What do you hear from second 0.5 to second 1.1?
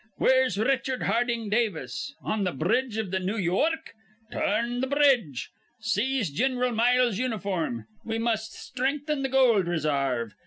Richard